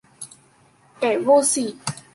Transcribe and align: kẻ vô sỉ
kẻ 1.01 1.11
vô 1.25 1.43
sỉ 1.43 1.65